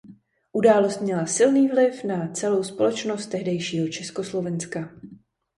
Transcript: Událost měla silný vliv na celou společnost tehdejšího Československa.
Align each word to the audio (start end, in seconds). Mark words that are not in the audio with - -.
Událost 0.51 1.01
měla 1.01 1.25
silný 1.25 1.67
vliv 1.67 2.03
na 2.03 2.31
celou 2.31 2.63
společnost 2.63 3.27
tehdejšího 3.27 3.87
Československa. 3.87 4.89